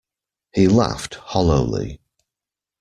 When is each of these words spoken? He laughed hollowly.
He 0.51 0.67
laughed 0.67 1.13
hollowly. 1.13 1.99